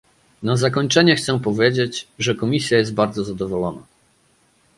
[0.43, 3.81] Na zakończenie chcę powiedzieć, że Komisja jest bardzo zadowolona